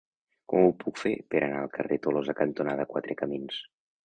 [0.53, 3.63] Com ho puc fer per anar al carrer Tolosa cantonada Quatre Camins?